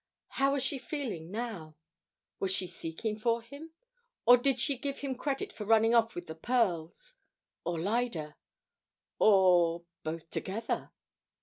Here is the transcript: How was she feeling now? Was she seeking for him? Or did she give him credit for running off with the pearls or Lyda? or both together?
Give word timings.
How 0.29 0.53
was 0.53 0.63
she 0.63 0.79
feeling 0.79 1.29
now? 1.29 1.75
Was 2.39 2.51
she 2.51 2.65
seeking 2.65 3.19
for 3.19 3.43
him? 3.43 3.69
Or 4.25 4.35
did 4.35 4.59
she 4.59 4.75
give 4.75 4.97
him 4.97 5.13
credit 5.13 5.53
for 5.53 5.63
running 5.63 5.93
off 5.93 6.15
with 6.15 6.25
the 6.25 6.33
pearls 6.33 7.13
or 7.63 7.79
Lyda? 7.79 8.35
or 9.19 9.85
both 10.03 10.31
together? 10.31 10.89